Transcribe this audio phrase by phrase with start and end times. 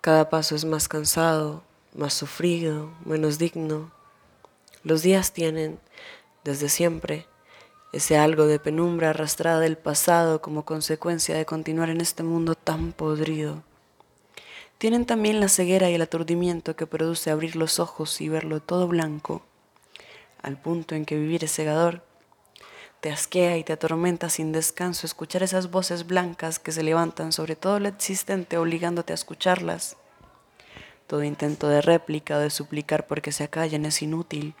[0.00, 3.90] Cada paso es más cansado, más sufrido, menos digno.
[4.84, 5.80] Los días tienen,
[6.44, 7.26] desde siempre,
[7.92, 12.92] ese algo de penumbra arrastrada del pasado como consecuencia de continuar en este mundo tan
[12.92, 13.64] podrido.
[14.78, 18.86] Tienen también la ceguera y el aturdimiento que produce abrir los ojos y verlo todo
[18.86, 19.42] blanco,
[20.40, 22.04] al punto en que vivir es cegador.
[23.00, 27.54] Te asquea y te atormenta sin descanso escuchar esas voces blancas que se levantan sobre
[27.54, 29.96] todo lo existente obligándote a escucharlas.
[31.06, 34.54] Todo intento de réplica o de suplicar porque se acallen es inútil.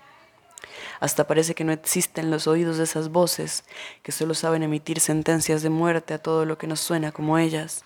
[1.00, 3.64] Hasta parece que no existen los oídos de esas voces
[4.04, 7.84] que solo saben emitir sentencias de muerte a todo lo que nos suena como ellas.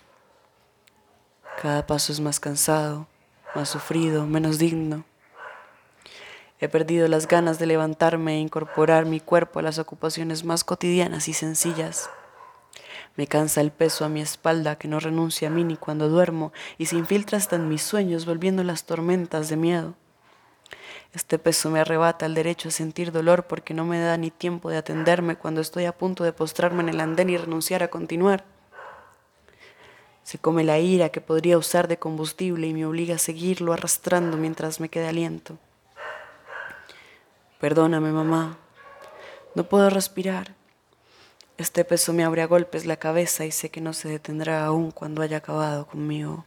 [1.60, 3.06] Cada paso es más cansado,
[3.54, 5.04] más sufrido, menos digno.
[6.62, 11.26] He perdido las ganas de levantarme e incorporar mi cuerpo a las ocupaciones más cotidianas
[11.26, 12.08] y sencillas.
[13.16, 16.52] Me cansa el peso a mi espalda que no renuncia a mí ni cuando duermo
[16.78, 19.94] y se infiltra hasta en mis sueños volviendo las tormentas de miedo.
[21.12, 24.70] Este peso me arrebata el derecho a sentir dolor porque no me da ni tiempo
[24.70, 28.44] de atenderme cuando estoy a punto de postrarme en el andén y renunciar a continuar.
[30.22, 34.36] Se come la ira que podría usar de combustible y me obliga a seguirlo arrastrando
[34.36, 35.58] mientras me quede aliento.
[37.62, 38.58] Perdóname, mamá.
[39.54, 40.56] No puedo respirar.
[41.58, 44.90] Este peso me abre a golpes la cabeza y sé que no se detendrá aún
[44.90, 46.44] cuando haya acabado conmigo.